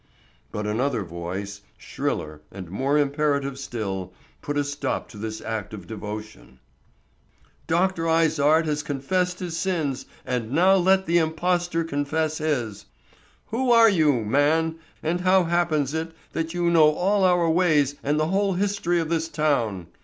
[0.51, 5.85] But another voice, shriller and more imperative still, put a stop to this act of
[5.85, 6.59] devotion.
[7.67, 8.07] "Dr.
[8.09, 12.87] Izard has confessed his sins, and now let the impostor confess his.
[13.49, 18.19] Who are you, man, and how happens it that you know all our ways and
[18.19, 19.85] the whole history of this town?"